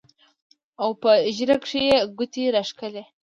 [0.81, 3.03] او پۀ ږيره کښې يې ګوتې راښکلې